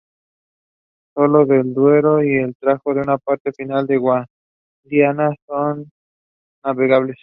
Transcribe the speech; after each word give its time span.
Solo 1.13 1.41
el 1.43 1.75
Duero 1.75 2.23
y 2.23 2.33
el 2.35 2.55
Tajo 2.55 2.95
y 2.95 2.97
una 2.97 3.19
parte 3.19 3.51
final 3.53 3.85
del 3.85 3.99
Guadiana 3.99 5.29
son 5.47 5.91
navegables. 6.63 7.17